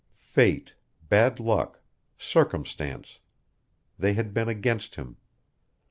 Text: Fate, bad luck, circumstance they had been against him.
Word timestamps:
Fate, 0.17 0.73
bad 1.09 1.39
luck, 1.39 1.79
circumstance 2.17 3.19
they 3.99 4.13
had 4.15 4.33
been 4.33 4.49
against 4.49 4.95
him. 4.95 5.17